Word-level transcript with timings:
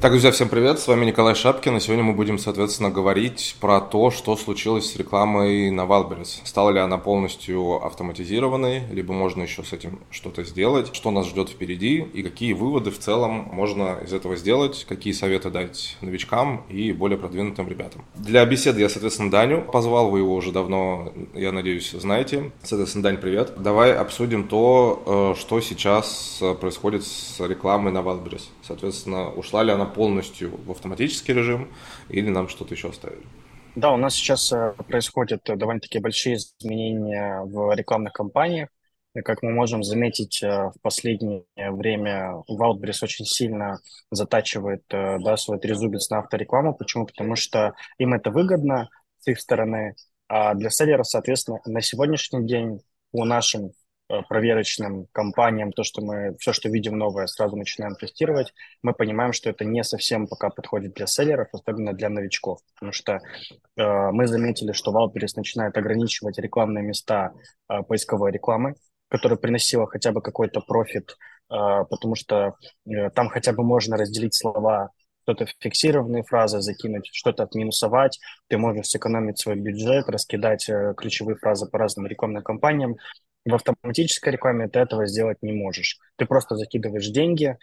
Так, 0.00 0.12
друзья, 0.12 0.30
всем 0.30 0.48
привет, 0.48 0.78
с 0.78 0.86
вами 0.86 1.06
Николай 1.06 1.34
Шапкин, 1.34 1.76
и 1.76 1.80
сегодня 1.80 2.04
мы 2.04 2.12
будем, 2.12 2.38
соответственно, 2.38 2.88
говорить 2.88 3.56
про 3.60 3.80
то, 3.80 4.12
что 4.12 4.36
случилось 4.36 4.92
с 4.92 4.94
рекламой 4.94 5.72
на 5.72 5.80
Wildberries. 5.80 6.38
Стала 6.44 6.70
ли 6.70 6.78
она 6.78 6.98
полностью 6.98 7.84
автоматизированной, 7.84 8.84
либо 8.92 9.12
можно 9.12 9.42
еще 9.42 9.64
с 9.64 9.72
этим 9.72 9.98
что-то 10.12 10.44
сделать, 10.44 10.94
что 10.94 11.10
нас 11.10 11.26
ждет 11.26 11.48
впереди, 11.48 12.06
и 12.14 12.22
какие 12.22 12.52
выводы 12.52 12.92
в 12.92 13.00
целом 13.00 13.48
можно 13.50 13.98
из 14.04 14.12
этого 14.12 14.36
сделать, 14.36 14.86
какие 14.88 15.12
советы 15.12 15.50
дать 15.50 15.96
новичкам 16.00 16.62
и 16.68 16.92
более 16.92 17.18
продвинутым 17.18 17.66
ребятам. 17.66 18.04
Для 18.14 18.46
беседы 18.46 18.80
я, 18.80 18.88
соответственно, 18.88 19.32
Даню 19.32 19.62
позвал, 19.62 20.10
вы 20.10 20.20
его 20.20 20.36
уже 20.36 20.52
давно, 20.52 21.12
я 21.34 21.50
надеюсь, 21.50 21.90
знаете. 21.90 22.52
Соответственно, 22.62 23.02
Дань, 23.02 23.16
привет. 23.16 23.54
Давай 23.56 23.96
обсудим 23.96 24.46
то, 24.46 25.34
э, 25.34 25.40
что 25.40 25.60
сейчас 25.60 26.40
происходит 26.60 27.04
с 27.04 27.40
рекламой 27.40 27.90
на 27.90 27.98
Wildberries. 27.98 28.44
Соответственно, 28.62 29.30
ушла 29.30 29.64
ли 29.64 29.72
она 29.72 29.87
полностью 29.88 30.56
в 30.56 30.70
автоматический 30.70 31.32
режим 31.32 31.68
или 32.08 32.28
нам 32.28 32.48
что-то 32.48 32.74
еще 32.74 32.90
оставили? 32.90 33.24
Да, 33.78 33.92
у 33.92 33.96
нас 33.96 34.14
сейчас 34.14 34.52
э, 34.52 34.74
происходят 34.88 35.48
э, 35.48 35.54
довольно-таки 35.54 36.00
большие 36.00 36.36
изменения 36.36 37.42
в 37.44 37.72
рекламных 37.76 38.12
кампаниях. 38.12 38.70
И 39.14 39.20
как 39.20 39.42
мы 39.42 39.52
можем 39.52 39.84
заметить, 39.84 40.42
э, 40.42 40.48
в 40.48 40.80
последнее 40.82 41.44
время 41.56 42.42
Wildberries 42.50 43.04
очень 43.04 43.24
сильно 43.24 43.78
затачивает 44.10 44.82
да, 44.88 45.36
свой 45.36 45.60
трезубец 45.60 46.10
на 46.10 46.18
авторекламу. 46.18 46.74
Почему? 46.74 47.06
Потому 47.06 47.36
что 47.36 47.74
им 47.98 48.14
это 48.14 48.32
выгодно 48.32 48.88
с 49.20 49.28
их 49.28 49.38
стороны, 49.38 49.94
а 50.28 50.54
для 50.54 50.70
селлеров, 50.70 51.06
соответственно, 51.06 51.60
на 51.64 51.80
сегодняшний 51.80 52.44
день 52.46 52.80
по 53.12 53.24
нашим 53.24 53.70
проверочным 54.28 55.06
компаниям, 55.12 55.72
то, 55.72 55.84
что 55.84 56.02
мы 56.02 56.36
все, 56.38 56.52
что 56.52 56.68
видим 56.68 56.96
новое, 56.96 57.26
сразу 57.26 57.56
начинаем 57.56 57.94
тестировать, 57.94 58.54
мы 58.82 58.94
понимаем, 58.94 59.32
что 59.32 59.50
это 59.50 59.64
не 59.64 59.84
совсем 59.84 60.26
пока 60.26 60.50
подходит 60.50 60.94
для 60.94 61.06
селлеров, 61.06 61.48
особенно 61.52 61.92
для 61.92 62.08
новичков, 62.08 62.60
потому 62.74 62.92
что 62.92 63.20
э, 63.76 64.10
мы 64.12 64.26
заметили, 64.26 64.72
что 64.72 64.92
Wildberries 64.92 65.34
начинает 65.36 65.76
ограничивать 65.76 66.38
рекламные 66.38 66.84
места 66.84 67.32
э, 67.68 67.82
поисковой 67.82 68.32
рекламы, 68.32 68.74
которая 69.08 69.38
приносила 69.38 69.86
хотя 69.86 70.12
бы 70.12 70.22
какой-то 70.22 70.60
профит, 70.60 71.16
э, 71.50 71.54
потому 71.90 72.14
что 72.14 72.54
э, 72.86 73.10
там 73.10 73.28
хотя 73.28 73.52
бы 73.52 73.62
можно 73.62 73.96
разделить 73.96 74.34
слова 74.34 74.90
что-то 75.28 75.46
фиксированные 75.60 76.22
фразы 76.22 76.60
закинуть, 76.62 77.10
что-то 77.12 77.42
отминусовать, 77.42 78.18
ты 78.48 78.56
можешь 78.56 78.86
сэкономить 78.86 79.38
свой 79.38 79.56
бюджет, 79.56 80.08
раскидать 80.08 80.66
э, 80.70 80.94
ключевые 80.96 81.36
фразы 81.36 81.68
по 81.68 81.78
разным 81.78 82.06
рекламным 82.06 82.42
кампаниям, 82.42 82.96
в 83.48 83.54
автоматической 83.54 84.32
рекламе 84.32 84.68
ты 84.68 84.78
этого 84.78 85.06
сделать 85.06 85.38
не 85.42 85.52
можешь. 85.52 85.98
Ты 86.16 86.26
просто 86.26 86.56
закидываешь 86.56 87.08
деньги, 87.08 87.56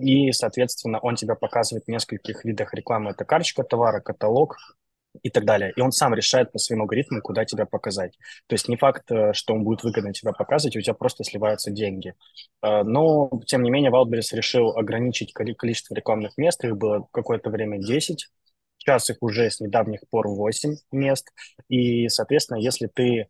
и, 0.00 0.32
соответственно, 0.32 0.98
он 0.98 1.16
тебя 1.16 1.34
показывает 1.34 1.84
в 1.84 1.88
нескольких 1.88 2.44
видах 2.44 2.72
рекламы. 2.72 3.10
Это 3.10 3.24
карточка 3.24 3.62
товара, 3.64 4.00
каталог 4.00 4.56
и 5.22 5.28
так 5.28 5.44
далее. 5.44 5.72
И 5.76 5.80
он 5.80 5.92
сам 5.92 6.14
решает 6.14 6.52
по 6.52 6.58
своим 6.58 6.82
алгоритмам, 6.82 7.20
куда 7.20 7.44
тебя 7.44 7.66
показать. 7.66 8.16
То 8.46 8.54
есть 8.54 8.68
не 8.68 8.76
факт, 8.76 9.10
э, 9.10 9.32
что 9.34 9.54
он 9.54 9.64
будет 9.64 9.82
выгодно 9.82 10.12
тебя 10.12 10.32
показывать, 10.32 10.76
у 10.76 10.80
тебя 10.80 10.94
просто 10.94 11.24
сливаются 11.24 11.70
деньги. 11.70 12.14
Э, 12.62 12.82
но, 12.82 13.30
тем 13.46 13.62
не 13.62 13.70
менее, 13.70 13.90
Wildberries 13.90 14.34
решил 14.34 14.70
ограничить 14.76 15.32
количество 15.34 15.94
рекламных 15.94 16.38
мест. 16.38 16.64
Их 16.64 16.76
было 16.76 17.06
какое-то 17.12 17.50
время 17.50 17.78
10. 17.78 18.28
Сейчас 18.78 19.10
их 19.10 19.18
уже 19.20 19.50
с 19.50 19.60
недавних 19.60 20.00
пор 20.08 20.28
8 20.28 20.76
мест. 20.92 21.28
И, 21.68 22.08
соответственно, 22.08 22.58
если 22.58 22.86
ты 22.86 23.28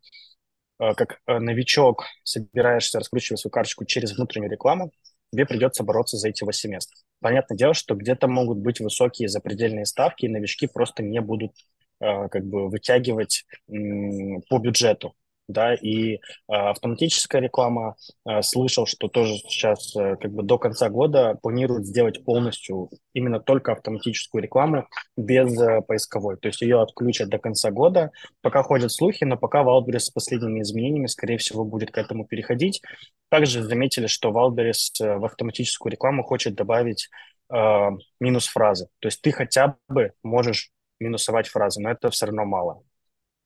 как 0.95 1.21
э, 1.27 1.39
новичок 1.39 2.05
собираешься 2.23 2.99
раскручивать 2.99 3.39
свою 3.39 3.51
карточку 3.51 3.85
через 3.85 4.15
внутреннюю 4.15 4.51
рекламу, 4.51 4.91
тебе 5.31 5.45
придется 5.45 5.83
бороться 5.83 6.17
за 6.17 6.29
эти 6.29 6.43
8 6.43 6.71
мест. 6.71 7.05
Понятное 7.19 7.57
дело, 7.57 7.73
что 7.73 7.95
где-то 7.95 8.27
могут 8.27 8.57
быть 8.57 8.79
высокие 8.79 9.29
запредельные 9.29 9.85
ставки, 9.85 10.25
и 10.25 10.29
новички 10.29 10.67
просто 10.67 11.03
не 11.03 11.21
будут 11.21 11.51
э, 11.99 12.27
как 12.29 12.45
бы 12.45 12.69
вытягивать 12.69 13.45
по 13.67 14.57
бюджету 14.59 15.13
да, 15.47 15.73
и 15.73 16.15
э, 16.15 16.19
автоматическая 16.47 17.41
реклама, 17.41 17.95
э, 18.27 18.41
слышал, 18.41 18.85
что 18.85 19.07
тоже 19.07 19.35
сейчас 19.35 19.95
э, 19.95 20.15
как 20.15 20.31
бы 20.31 20.43
до 20.43 20.57
конца 20.57 20.89
года 20.89 21.37
планируют 21.41 21.85
сделать 21.85 22.23
полностью 22.23 22.89
именно 23.13 23.39
только 23.39 23.73
автоматическую 23.73 24.43
рекламу 24.43 24.87
без 25.17 25.59
э, 25.59 25.81
поисковой, 25.81 26.37
то 26.37 26.47
есть 26.47 26.61
ее 26.61 26.81
отключат 26.81 27.29
до 27.29 27.37
конца 27.37 27.71
года, 27.71 28.11
пока 28.41 28.63
ходят 28.63 28.91
слухи, 28.91 29.23
но 29.23 29.37
пока 29.37 29.63
Wildberries 29.63 29.99
с 29.99 30.09
последними 30.09 30.61
изменениями, 30.61 31.07
скорее 31.07 31.37
всего, 31.37 31.65
будет 31.65 31.91
к 31.91 31.97
этому 31.97 32.25
переходить. 32.25 32.81
Также 33.29 33.63
заметили, 33.63 34.07
что 34.07 34.29
Wildberries 34.29 35.01
э, 35.01 35.17
в 35.17 35.25
автоматическую 35.25 35.91
рекламу 35.91 36.23
хочет 36.23 36.55
добавить 36.55 37.09
э, 37.53 37.89
минус 38.19 38.47
фразы, 38.47 38.87
то 38.99 39.07
есть 39.07 39.21
ты 39.21 39.31
хотя 39.31 39.75
бы 39.87 40.13
можешь 40.23 40.71
минусовать 40.99 41.47
фразы, 41.47 41.81
но 41.81 41.89
это 41.89 42.09
все 42.09 42.27
равно 42.27 42.45
мало. 42.45 42.83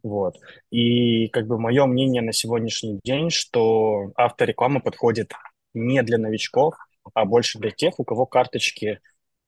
Вот. 0.06 0.38
И 0.70 1.30
как 1.30 1.48
бы 1.48 1.58
мое 1.58 1.88
мнение 1.88 2.22
на 2.22 2.32
сегодняшний 2.32 3.00
день, 3.04 3.32
что 3.32 4.12
автореклама 4.16 4.80
подходит 4.80 5.32
не 5.74 6.04
для 6.04 6.20
новичков, 6.20 6.76
а 7.16 7.26
больше 7.26 7.58
для 7.58 7.72
тех, 7.72 8.00
у 8.00 8.04
кого 8.04 8.28
карточки 8.28 9.00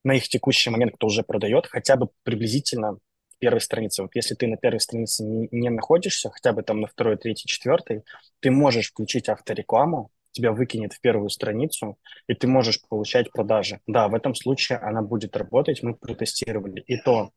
на 0.03 0.15
их 0.15 0.27
текущий 0.27 0.71
момент, 0.71 0.95
кто 0.95 1.07
уже 1.07 1.21
продает, 1.21 1.67
хотя 1.67 1.95
бы 1.95 2.09
приблизительно 2.23 2.97
первой 3.37 3.61
странице. 3.61 4.01
Вот 4.01 4.15
если 4.15 4.33
ты 4.33 4.47
на 4.47 4.57
первой 4.57 4.79
странице 4.79 5.23
не, 5.23 5.47
не 5.51 5.69
находишься, 5.69 6.31
хотя 6.31 6.53
бы 6.53 6.63
там 6.63 6.81
на 6.81 6.87
второй, 6.87 7.17
третьей, 7.17 7.47
четвертой, 7.47 8.01
ты 8.39 8.49
можешь 8.49 8.89
включить 8.89 9.29
авторекламу, 9.29 10.09
тебя 10.31 10.53
выкинет 10.53 10.93
в 10.93 11.01
первую 11.01 11.29
страницу, 11.29 11.99
и 12.27 12.33
ты 12.33 12.47
можешь 12.47 12.81
получать 12.89 13.31
продажи. 13.31 13.79
Да, 13.85 14.07
в 14.07 14.15
этом 14.15 14.33
случае 14.33 14.79
она 14.79 15.03
будет 15.03 15.37
работать, 15.37 15.83
мы 15.83 15.93
протестировали. 15.93 16.81
И 16.87 16.97
то 16.97 17.29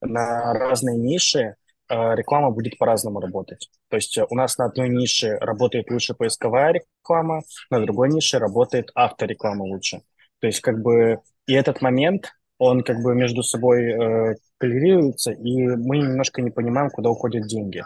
на 0.00 0.52
разные 0.52 0.98
ниши 0.98 1.54
реклама 1.94 2.50
будет 2.50 2.78
по-разному 2.78 3.20
работать. 3.20 3.70
То 3.88 3.96
есть 3.96 4.16
э, 4.18 4.26
у 4.28 4.34
нас 4.34 4.58
на 4.58 4.66
одной 4.66 4.88
нише 4.88 5.36
работает 5.40 5.90
лучше 5.90 6.14
поисковая 6.14 6.72
реклама, 6.72 7.42
на 7.70 7.80
другой 7.80 8.08
нише 8.10 8.38
работает 8.38 8.90
автореклама 8.94 9.62
лучше. 9.62 10.02
То 10.40 10.46
есть 10.46 10.60
как 10.60 10.82
бы 10.82 11.20
и 11.46 11.54
этот 11.54 11.80
момент, 11.80 12.32
он 12.58 12.82
как 12.82 13.02
бы 13.02 13.14
между 13.14 13.42
собой 13.42 13.92
э, 13.92 14.34
коррелируется, 14.58 15.32
и 15.32 15.66
мы 15.66 15.98
немножко 15.98 16.42
не 16.42 16.50
понимаем, 16.50 16.90
куда 16.90 17.10
уходят 17.10 17.46
деньги. 17.46 17.82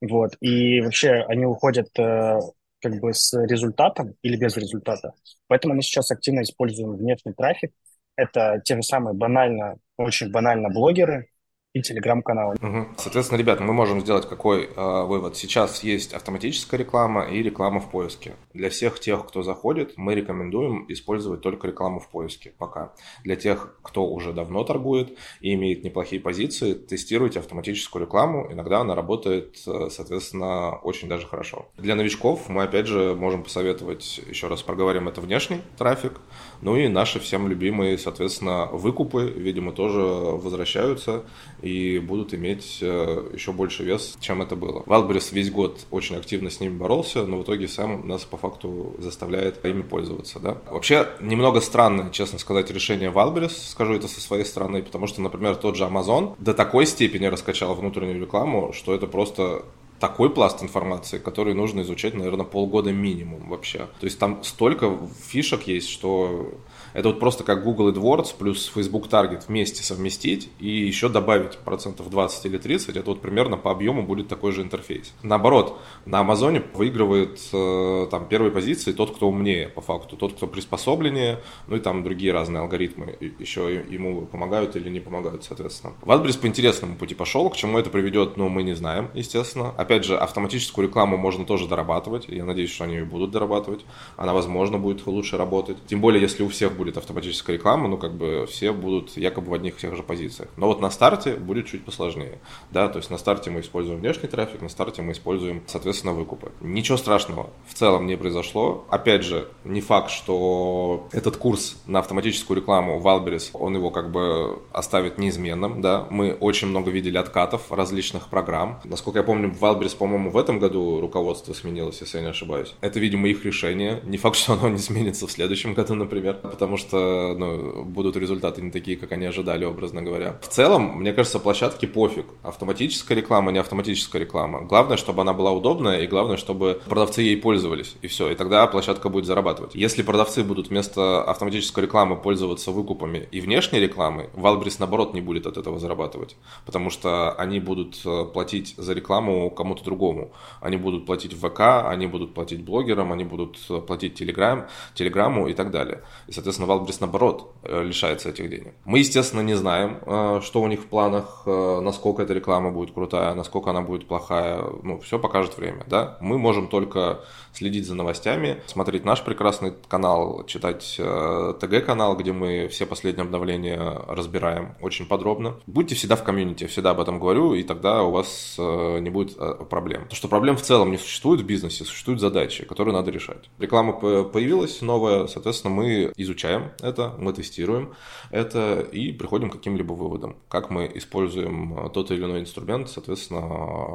Вот. 0.00 0.36
И 0.40 0.80
вообще 0.80 1.24
они 1.28 1.46
уходят 1.46 1.88
э, 1.98 2.38
как 2.80 3.00
бы 3.00 3.12
с 3.12 3.32
результатом 3.46 4.14
или 4.22 4.36
без 4.36 4.56
результата. 4.56 5.12
Поэтому 5.46 5.74
мы 5.74 5.82
сейчас 5.82 6.10
активно 6.10 6.42
используем 6.42 6.96
внешний 6.96 7.32
трафик. 7.32 7.72
Это 8.16 8.60
те 8.64 8.76
же 8.76 8.82
самые 8.82 9.14
банально, 9.14 9.76
очень 9.96 10.30
банально 10.30 10.68
блогеры, 10.68 11.28
и 11.72 11.82
телеграм-каналы. 11.82 12.56
Угу. 12.60 12.88
Соответственно, 12.98 13.38
ребята, 13.38 13.62
мы 13.62 13.72
можем 13.72 14.00
сделать 14.00 14.28
какой 14.28 14.64
э, 14.64 15.04
вывод? 15.04 15.36
Сейчас 15.36 15.84
есть 15.84 16.12
автоматическая 16.12 16.80
реклама 16.80 17.28
и 17.28 17.42
реклама 17.42 17.80
в 17.80 17.90
поиске. 17.90 18.32
Для 18.52 18.70
всех 18.70 18.98
тех, 18.98 19.24
кто 19.26 19.42
заходит, 19.42 19.92
мы 19.96 20.16
рекомендуем 20.16 20.86
использовать 20.88 21.42
только 21.42 21.68
рекламу 21.68 22.00
в 22.00 22.08
поиске 22.08 22.52
пока. 22.58 22.92
Для 23.22 23.36
тех, 23.36 23.76
кто 23.82 24.04
уже 24.06 24.32
давно 24.32 24.64
торгует 24.64 25.16
и 25.40 25.54
имеет 25.54 25.84
неплохие 25.84 26.20
позиции, 26.20 26.74
тестируйте 26.74 27.38
автоматическую 27.38 28.04
рекламу. 28.04 28.50
Иногда 28.50 28.80
она 28.80 28.96
работает, 28.96 29.56
э, 29.64 29.90
соответственно, 29.90 30.76
очень 30.78 31.08
даже 31.08 31.28
хорошо. 31.28 31.68
Для 31.78 31.94
новичков 31.94 32.48
мы, 32.48 32.64
опять 32.64 32.88
же, 32.88 33.14
можем 33.14 33.44
посоветовать, 33.44 34.20
еще 34.28 34.48
раз 34.48 34.62
проговорим, 34.62 35.06
это 35.06 35.20
внешний 35.20 35.60
трафик. 35.78 36.20
Ну 36.62 36.76
и 36.76 36.88
наши 36.88 37.20
всем 37.20 37.46
любимые, 37.46 37.96
соответственно, 37.96 38.66
выкупы, 38.66 39.32
видимо, 39.36 39.70
тоже 39.70 40.00
возвращаются 40.00 41.24
и 41.62 41.98
будут 41.98 42.34
иметь 42.34 42.78
э, 42.80 43.30
еще 43.32 43.52
больше 43.52 43.84
вес, 43.84 44.16
чем 44.20 44.42
это 44.42 44.56
было. 44.56 44.82
Wildberries 44.86 45.32
весь 45.32 45.50
год 45.50 45.86
очень 45.90 46.16
активно 46.16 46.50
с 46.50 46.60
ними 46.60 46.76
боролся, 46.76 47.26
но 47.26 47.38
в 47.38 47.42
итоге 47.42 47.68
сам 47.68 48.06
нас 48.06 48.24
по 48.24 48.36
факту 48.36 48.94
заставляет 48.98 49.64
ими 49.64 49.82
пользоваться. 49.82 50.38
Да? 50.40 50.58
Вообще, 50.70 51.06
немного 51.20 51.60
странное, 51.60 52.10
честно 52.10 52.38
сказать, 52.38 52.70
решение 52.70 53.10
Wildberries, 53.10 53.70
скажу 53.70 53.94
это 53.94 54.08
со 54.08 54.20
своей 54.20 54.44
стороны, 54.44 54.82
потому 54.82 55.06
что, 55.06 55.20
например, 55.20 55.56
тот 55.56 55.76
же 55.76 55.84
Amazon 55.84 56.34
до 56.38 56.54
такой 56.54 56.86
степени 56.86 57.26
раскачал 57.26 57.74
внутреннюю 57.74 58.20
рекламу, 58.20 58.72
что 58.72 58.94
это 58.94 59.06
просто 59.06 59.64
такой 60.00 60.30
пласт 60.30 60.62
информации, 60.62 61.18
который 61.18 61.54
нужно 61.54 61.82
изучать, 61.82 62.14
наверное, 62.14 62.46
полгода 62.46 62.90
минимум 62.90 63.50
вообще. 63.50 63.86
То 64.00 64.06
есть 64.06 64.18
там 64.18 64.42
столько 64.42 64.98
фишек 65.28 65.62
есть, 65.66 65.90
что 65.90 66.54
это 66.94 67.08
вот 67.08 67.20
просто 67.20 67.44
как 67.44 67.62
Google 67.62 67.92
AdWords 67.92 68.34
плюс 68.38 68.66
Facebook 68.74 69.06
Target 69.08 69.44
вместе 69.46 69.82
совместить 69.82 70.50
и 70.58 70.68
еще 70.68 71.08
добавить 71.08 71.58
процентов 71.58 72.10
20 72.10 72.46
или 72.46 72.58
30, 72.58 72.96
это 72.96 73.10
вот 73.10 73.20
примерно 73.20 73.56
по 73.56 73.70
объему 73.70 74.02
будет 74.02 74.28
такой 74.28 74.52
же 74.52 74.62
интерфейс. 74.62 75.12
Наоборот, 75.22 75.78
на 76.06 76.20
Амазоне 76.20 76.62
выигрывает 76.74 77.38
э, 77.52 78.08
там 78.10 78.26
первой 78.26 78.50
позиции 78.50 78.92
тот, 78.92 79.14
кто 79.14 79.28
умнее 79.28 79.68
по 79.68 79.82
факту, 79.82 80.16
тот, 80.16 80.32
кто 80.32 80.46
приспособленнее, 80.46 81.40
ну 81.66 81.76
и 81.76 81.80
там 81.80 82.02
другие 82.02 82.32
разные 82.32 82.62
алгоритмы 82.62 83.16
еще 83.38 83.84
ему 83.88 84.22
помогают 84.22 84.76
или 84.76 84.88
не 84.88 85.00
помогают, 85.00 85.44
соответственно. 85.44 85.92
Ватбрис 86.00 86.36
по 86.36 86.46
интересному 86.46 86.96
пути 86.96 87.14
пошел, 87.14 87.50
к 87.50 87.56
чему 87.56 87.78
это 87.78 87.90
приведет, 87.90 88.36
ну, 88.36 88.48
мы 88.48 88.62
не 88.62 88.74
знаем, 88.74 89.10
естественно. 89.14 89.74
Опять 89.90 90.04
же, 90.04 90.16
автоматическую 90.16 90.86
рекламу 90.86 91.16
можно 91.16 91.44
тоже 91.44 91.66
дорабатывать. 91.66 92.28
Я 92.28 92.44
надеюсь, 92.44 92.70
что 92.70 92.84
они 92.84 92.94
ее 92.94 93.04
будут 93.04 93.32
дорабатывать. 93.32 93.84
Она, 94.16 94.32
возможно, 94.32 94.78
будет 94.78 95.04
лучше 95.04 95.36
работать. 95.36 95.78
Тем 95.88 96.00
более, 96.00 96.22
если 96.22 96.44
у 96.44 96.48
всех 96.48 96.76
будет 96.76 96.96
автоматическая 96.96 97.56
реклама, 97.56 97.88
ну, 97.88 97.96
как 97.96 98.14
бы 98.14 98.46
все 98.48 98.70
будут 98.72 99.16
якобы 99.16 99.50
в 99.50 99.54
одних 99.54 99.76
и 99.76 99.80
тех 99.80 99.96
же 99.96 100.04
позициях. 100.04 100.48
Но 100.56 100.68
вот 100.68 100.80
на 100.80 100.90
старте 100.90 101.34
будет 101.34 101.66
чуть 101.66 101.84
посложнее. 101.84 102.38
Да, 102.70 102.86
то 102.86 102.98
есть 102.98 103.10
на 103.10 103.18
старте 103.18 103.50
мы 103.50 103.62
используем 103.62 103.98
внешний 103.98 104.28
трафик, 104.28 104.62
на 104.62 104.68
старте 104.68 105.02
мы 105.02 105.10
используем, 105.10 105.64
соответственно, 105.66 106.12
выкупы. 106.12 106.52
Ничего 106.60 106.96
страшного 106.96 107.50
в 107.66 107.74
целом 107.74 108.06
не 108.06 108.16
произошло. 108.16 108.84
Опять 108.90 109.24
же, 109.24 109.48
не 109.64 109.80
факт, 109.80 110.12
что 110.12 111.08
этот 111.10 111.36
курс 111.36 111.82
на 111.86 111.98
автоматическую 111.98 112.56
рекламу 112.56 113.00
Wildberries, 113.00 113.50
он 113.54 113.74
его 113.74 113.90
как 113.90 114.12
бы 114.12 114.62
оставит 114.70 115.18
неизменным, 115.18 115.80
да. 115.80 116.06
Мы 116.10 116.34
очень 116.34 116.68
много 116.68 116.92
видели 116.92 117.18
откатов 117.18 117.72
различных 117.72 118.28
программ. 118.28 118.78
Насколько 118.84 119.18
я 119.18 119.24
помню, 119.24 119.52
Wildberries, 119.58 119.79
по-моему, 119.88 120.30
в 120.30 120.36
этом 120.36 120.58
году 120.58 121.00
руководство 121.00 121.52
сменилось, 121.52 122.00
если 122.00 122.18
я 122.18 122.24
не 122.24 122.30
ошибаюсь. 122.30 122.74
Это, 122.80 123.00
видимо, 123.00 123.28
их 123.28 123.44
решение. 123.44 124.00
Не 124.04 124.18
факт, 124.18 124.36
что 124.36 124.54
оно 124.54 124.68
не 124.70 124.78
сменится 124.78 125.26
в 125.26 125.32
следующем 125.32 125.74
году, 125.74 125.94
например, 125.94 126.34
потому 126.42 126.76
что 126.76 127.34
ну, 127.36 127.84
будут 127.84 128.16
результаты 128.16 128.62
не 128.62 128.70
такие, 128.70 128.96
как 128.96 129.12
они 129.12 129.26
ожидали, 129.26 129.64
образно 129.64 130.02
говоря. 130.02 130.38
В 130.42 130.48
целом, 130.48 130.98
мне 130.98 131.12
кажется, 131.12 131.38
площадке 131.38 131.86
пофиг. 131.86 132.26
Автоматическая 132.42 133.16
реклама, 133.16 133.52
не 133.52 133.58
автоматическая 133.58 134.20
реклама. 134.20 134.62
Главное, 134.62 134.96
чтобы 134.96 135.22
она 135.22 135.32
была 135.32 135.52
удобная, 135.52 136.00
и 136.00 136.06
главное, 136.06 136.36
чтобы 136.36 136.80
продавцы 136.86 137.22
ей 137.22 137.36
пользовались. 137.36 137.94
И 138.02 138.08
все. 138.08 138.30
И 138.30 138.34
тогда 138.34 138.66
площадка 138.66 139.08
будет 139.08 139.26
зарабатывать. 139.26 139.74
Если 139.74 140.02
продавцы 140.02 140.42
будут 140.44 140.68
вместо 140.68 141.22
автоматической 141.22 141.84
рекламы 141.84 142.16
пользоваться 142.16 142.70
выкупами 142.70 143.28
и 143.30 143.40
внешней 143.40 143.80
рекламой, 143.80 144.28
Валбрис, 144.34 144.78
наоборот, 144.78 145.14
не 145.14 145.20
будет 145.20 145.46
от 145.46 145.56
этого 145.56 145.78
зарабатывать. 145.78 146.36
Потому 146.66 146.90
что 146.90 147.32
они 147.32 147.60
будут 147.60 148.00
э, 148.04 148.24
платить 148.32 148.74
за 148.76 148.92
рекламу 148.92 149.50
кому-то 149.70 149.84
другому. 149.84 150.32
Они 150.60 150.76
будут 150.76 151.06
платить 151.06 151.32
ВК, 151.32 151.60
они 151.86 152.06
будут 152.06 152.34
платить 152.34 152.64
блогерам, 152.64 153.12
они 153.12 153.24
будут 153.24 153.58
э, 153.70 153.80
платить 153.80 154.14
Телеграм, 154.14 154.66
Телеграмму 154.94 155.46
и 155.48 155.54
так 155.54 155.70
далее. 155.70 156.02
И, 156.26 156.32
соответственно, 156.32 156.66
Валбрис, 156.68 157.00
наоборот, 157.00 157.54
э, 157.62 157.82
лишается 157.84 158.30
этих 158.30 158.50
денег. 158.50 158.74
Мы, 158.84 158.98
естественно, 158.98 159.42
не 159.42 159.54
знаем, 159.54 159.98
что 160.42 160.62
у 160.62 160.66
них 160.66 160.80
в 160.80 160.86
планах, 160.86 161.42
насколько 161.46 162.22
эта 162.22 162.34
реклама 162.34 162.70
будет 162.70 162.94
крутая, 162.94 163.34
насколько 163.34 163.70
она 163.70 163.82
будет 163.82 164.06
плохая. 164.06 164.64
Ну, 164.82 164.98
все 164.98 165.18
покажет 165.18 165.56
время, 165.56 165.84
да. 165.86 166.18
Мы 166.20 166.38
можем 166.38 166.68
только 166.68 167.20
следить 167.52 167.86
за 167.86 167.94
новостями, 167.94 168.62
смотреть 168.66 169.04
наш 169.04 169.22
прекрасный 169.24 169.72
канал, 169.88 170.44
читать 170.46 170.96
э, 170.98 171.54
ТГ-канал, 171.60 172.16
где 172.16 172.32
мы 172.32 172.68
все 172.68 172.86
последние 172.86 173.24
обновления 173.24 174.00
разбираем 174.08 174.74
очень 174.80 175.06
подробно. 175.06 175.56
Будьте 175.66 175.94
всегда 175.94 176.16
в 176.16 176.24
комьюнити, 176.24 176.66
всегда 176.66 176.90
об 176.90 177.00
этом 177.00 177.18
говорю, 177.18 177.54
и 177.54 177.62
тогда 177.62 178.02
у 178.02 178.10
вас 178.10 178.56
э, 178.58 178.98
не 179.00 179.10
будет 179.10 179.36
э, 179.38 179.59
проблем. 179.64 180.02
Потому 180.02 180.16
что 180.16 180.28
проблем 180.28 180.56
в 180.56 180.62
целом 180.62 180.90
не 180.90 180.98
существует 180.98 181.40
в 181.40 181.46
бизнесе, 181.46 181.84
существуют 181.84 182.20
задачи, 182.20 182.64
которые 182.64 182.94
надо 182.94 183.10
решать. 183.10 183.50
Реклама 183.58 183.92
появилась 183.92 184.80
новая, 184.82 185.26
соответственно, 185.26 185.74
мы 185.74 186.12
изучаем 186.16 186.72
это, 186.80 187.14
мы 187.18 187.32
тестируем 187.32 187.94
это 188.30 188.80
и 188.80 189.12
приходим 189.12 189.50
к 189.50 189.54
каким-либо 189.54 189.92
выводам, 189.92 190.36
как 190.48 190.70
мы 190.70 190.90
используем 190.94 191.90
тот 191.92 192.10
или 192.10 192.24
иной 192.24 192.40
инструмент, 192.40 192.88
соответственно, 192.88 193.40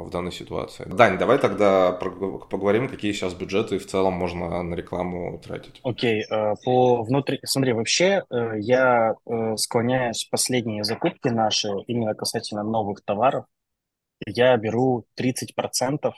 в 0.04 0.10
данной 0.10 0.32
ситуации. 0.32 0.86
Дань, 0.86 1.18
давай 1.18 1.38
тогда 1.38 1.92
поговорим, 1.92 2.88
какие 2.88 3.12
сейчас 3.12 3.34
бюджеты 3.34 3.80
в 3.80 3.88
целом 3.88 4.14
можно 4.14 4.64
на 4.64 4.76
рекламу 4.76 5.40
тратить. 5.44 5.80
Окей, 5.84 6.24
okay. 6.24 6.36
Э, 6.36 6.56
по 6.64 7.04
внутри... 7.04 7.40
Смотри, 7.44 7.74
вообще 7.74 8.24
э, 8.30 8.60
я 8.60 9.16
э, 9.26 9.56
склоняюсь 9.58 10.28
последние 10.30 10.84
закупки 10.84 11.28
наши, 11.30 11.70
именно 11.88 12.14
касательно 12.14 12.64
новых 12.64 13.04
товаров, 13.04 13.46
я 14.26 14.56
беру 14.58 15.06
30% 15.20 16.14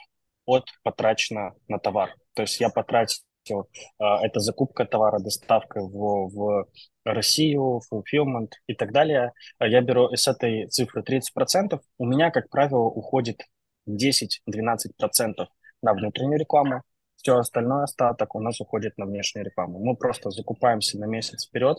от 0.46 0.64
потрачено 0.82 1.54
на 1.68 1.78
товар. 1.78 2.14
То 2.34 2.42
есть 2.42 2.60
я 2.60 2.70
потратил 2.70 3.68
это 3.98 4.40
закупка 4.40 4.84
товара, 4.84 5.20
доставка 5.20 5.80
в, 5.80 6.28
в 6.28 6.66
Россию, 7.04 7.80
fulfillment 7.90 8.50
и 8.66 8.74
так 8.74 8.92
далее. 8.92 9.32
Я 9.58 9.80
беру 9.80 10.14
с 10.14 10.28
этой 10.28 10.66
цифры 10.66 11.02
30%. 11.02 11.80
У 11.98 12.04
меня, 12.04 12.30
как 12.30 12.50
правило, 12.50 12.84
уходит 12.84 13.42
10-12% 13.88 15.46
на 15.82 15.94
внутреннюю 15.94 16.38
рекламу, 16.38 16.82
все 17.20 17.36
остальное 17.36 17.82
остаток 17.82 18.36
у 18.36 18.40
нас 18.40 18.60
уходит 18.60 18.96
на 18.96 19.04
внешнюю 19.06 19.44
рекламу. 19.44 19.80
Мы 19.80 19.96
просто 19.96 20.30
закупаемся 20.30 20.98
на 20.98 21.06
месяц 21.06 21.48
вперед. 21.48 21.78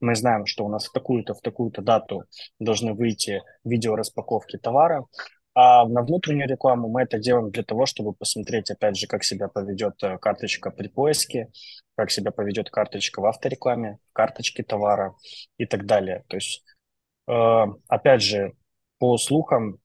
Мы 0.00 0.14
знаем, 0.14 0.46
что 0.46 0.64
у 0.64 0.68
нас 0.70 0.86
в 0.86 0.92
такую-то, 0.92 1.34
в 1.34 1.42
такую-то 1.42 1.82
дату 1.82 2.24
должны 2.58 2.94
выйти 2.94 3.42
видео 3.64 3.96
распаковки 3.96 4.56
товара. 4.56 5.04
А 5.60 5.88
на 5.88 6.02
внутреннюю 6.02 6.48
рекламу 6.48 6.88
мы 6.88 7.02
это 7.02 7.18
делаем 7.18 7.50
для 7.50 7.64
того, 7.64 7.84
чтобы 7.84 8.12
посмотреть, 8.12 8.70
опять 8.70 8.96
же, 8.96 9.08
как 9.08 9.24
себя 9.24 9.48
поведет 9.48 10.00
э, 10.04 10.16
карточка 10.18 10.70
при 10.70 10.86
поиске, 10.86 11.50
как 11.96 12.12
себя 12.12 12.30
поведет 12.30 12.70
карточка 12.70 13.20
в 13.20 13.26
авторекламе, 13.26 13.98
карточки 14.12 14.62
товара 14.62 15.16
и 15.56 15.66
так 15.66 15.84
далее. 15.84 16.22
То 16.28 16.36
есть, 16.36 16.62
э, 17.26 17.32
опять 17.88 18.22
же, 18.22 18.52
по 19.00 19.18
слухам, 19.18 19.80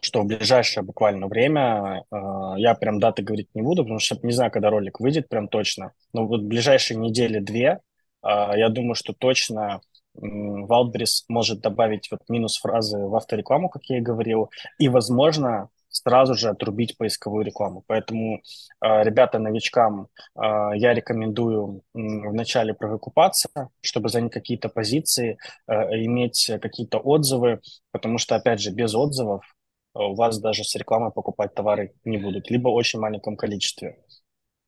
что 0.00 0.22
в 0.22 0.26
ближайшее 0.26 0.84
буквально 0.84 1.26
время, 1.26 2.04
э, 2.12 2.16
я 2.58 2.76
прям 2.76 3.00
даты 3.00 3.24
говорить 3.24 3.52
не 3.54 3.62
буду, 3.62 3.82
потому 3.82 3.98
что 3.98 4.16
не 4.22 4.32
знаю, 4.32 4.52
когда 4.52 4.70
ролик 4.70 5.00
выйдет 5.00 5.28
прям 5.28 5.48
точно, 5.48 5.90
но 6.12 6.24
вот 6.24 6.42
в 6.42 6.46
ближайшие 6.46 6.98
недели-две, 6.98 7.80
я 8.22 8.68
думаю, 8.68 8.94
что 8.94 9.12
точно 9.12 9.80
Wildberries 10.20 11.24
может 11.28 11.60
добавить 11.60 12.10
вот 12.10 12.20
минус 12.28 12.58
фразы 12.58 12.98
в 12.98 13.14
авторекламу, 13.14 13.68
как 13.68 13.84
я 13.86 13.98
и 13.98 14.02
говорил, 14.02 14.50
и, 14.78 14.88
возможно, 14.88 15.70
сразу 15.88 16.34
же 16.34 16.48
отрубить 16.48 16.96
поисковую 16.96 17.44
рекламу. 17.44 17.84
Поэтому, 17.86 18.36
э, 18.36 19.02
ребята, 19.02 19.38
новичкам 19.38 20.08
э, 20.36 20.40
я 20.74 20.94
рекомендую 20.94 21.82
вначале 21.94 22.74
провыкупаться, 22.74 23.48
чтобы 23.80 24.08
занять 24.08 24.32
какие-то 24.32 24.68
позиции, 24.68 25.38
э, 25.66 25.72
иметь 26.04 26.50
какие-то 26.60 26.98
отзывы, 26.98 27.60
потому 27.90 28.18
что, 28.18 28.36
опять 28.36 28.60
же, 28.60 28.70
без 28.70 28.94
отзывов 28.94 29.44
у 29.94 30.14
вас 30.14 30.38
даже 30.38 30.64
с 30.64 30.74
рекламой 30.76 31.10
покупать 31.10 31.54
товары 31.54 31.94
не 32.04 32.18
будут, 32.18 32.50
либо 32.50 32.68
в 32.68 32.74
очень 32.74 33.00
маленьком 33.00 33.36
количестве. 33.36 33.98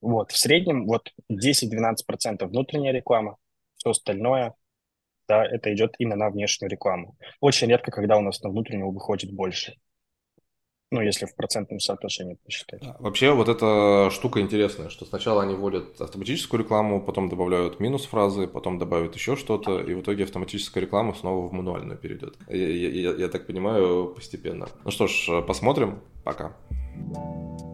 Вот, 0.00 0.32
в 0.32 0.36
среднем 0.36 0.86
вот 0.86 1.12
10-12% 1.30 2.46
внутренняя 2.46 2.92
реклама, 2.92 3.36
все 3.76 3.90
остальное, 3.90 4.54
да, 5.30 5.44
это 5.46 5.72
идет 5.72 5.94
именно 5.98 6.16
на 6.16 6.30
внешнюю 6.30 6.68
рекламу. 6.68 7.16
Очень 7.40 7.68
редко, 7.68 7.92
когда 7.92 8.16
у 8.16 8.20
нас 8.20 8.42
на 8.42 8.50
внутреннюю 8.50 8.90
выходит 8.90 9.32
больше. 9.32 9.74
Ну, 10.90 11.00
если 11.00 11.26
в 11.26 11.36
процентном 11.36 11.78
соотношении 11.78 12.36
посчитать. 12.44 12.82
Вообще, 12.98 13.32
вот 13.32 13.48
эта 13.48 14.10
штука 14.10 14.40
интересная, 14.40 14.88
что 14.88 15.04
сначала 15.04 15.44
они 15.44 15.54
вводят 15.54 16.00
автоматическую 16.00 16.60
рекламу, 16.60 17.00
потом 17.00 17.28
добавляют 17.28 17.78
минус 17.78 18.06
фразы, 18.06 18.48
потом 18.48 18.80
добавят 18.80 19.14
еще 19.14 19.36
что-то, 19.36 19.78
и 19.78 19.94
в 19.94 20.00
итоге 20.00 20.24
автоматическая 20.24 20.82
реклама 20.82 21.14
снова 21.14 21.48
в 21.48 21.52
мануальную 21.52 21.96
перейдет. 21.96 22.36
Я, 22.48 22.66
я, 22.66 23.14
я 23.14 23.28
так 23.28 23.46
понимаю, 23.46 24.12
постепенно. 24.16 24.66
Ну 24.84 24.90
что 24.90 25.06
ж, 25.06 25.42
посмотрим. 25.46 26.00
Пока. 26.24 26.56
thank 27.14 27.69